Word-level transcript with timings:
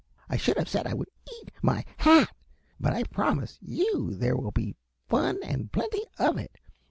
"I 0.27 0.35
should 0.35 0.57
have 0.57 0.67
said 0.67 0.87
I 0.87 0.95
would 0.95 1.09
eat 1.31 1.51
my 1.61 1.85
hat, 1.97 2.35
but 2.79 2.91
I 2.91 3.03
promise 3.03 3.59
you 3.61 4.15
there 4.15 4.35
will 4.35 4.49
be 4.49 4.75
fun 5.07 5.37
and 5.43 5.71
plenty 5.71 6.03
of 6.17 6.39
it. 6.39 6.57